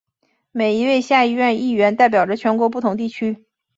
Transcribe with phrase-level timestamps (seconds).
[0.51, 3.45] 每一位下议院议员代表着全国不同选区。